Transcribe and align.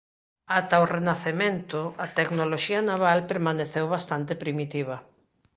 Ata 0.59 0.83
o 0.83 0.89
Renacemento 0.95 1.79
a 2.05 2.07
tecnoloxía 2.17 2.79
naval 2.89 3.19
permaneceu 3.31 3.85
bastante 3.95 4.33
primitiva. 4.43 4.97